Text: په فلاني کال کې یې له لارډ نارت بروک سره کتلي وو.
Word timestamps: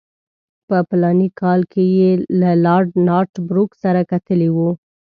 په 0.67 0.77
فلاني 0.89 1.29
کال 1.41 1.61
کې 1.71 1.83
یې 1.97 2.11
له 2.39 2.51
لارډ 2.65 2.89
نارت 3.07 3.33
بروک 3.47 3.71
سره 3.83 4.01
کتلي 4.11 4.49
وو. 4.55 4.71